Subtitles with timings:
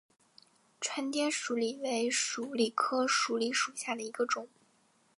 [0.79, 4.47] 川滇鼠李为鼠李科鼠李属下的一个种。